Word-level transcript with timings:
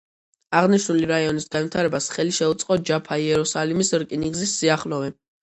აღნიშნული 0.59 1.09
რაიონის 1.11 1.45
განვითარებას 1.55 2.07
ხელი 2.15 2.33
შეუწყო 2.39 2.79
ჯაფა–იერუსალიმის 2.91 3.95
რკინიგზის 4.07 4.57
სიახლოვემ. 4.65 5.17